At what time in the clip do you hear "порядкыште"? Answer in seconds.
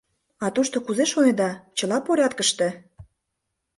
2.05-2.67